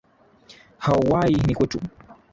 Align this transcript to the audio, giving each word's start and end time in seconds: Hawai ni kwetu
Hawai 0.77 1.33
ni 1.35 1.53
kwetu 1.55 1.79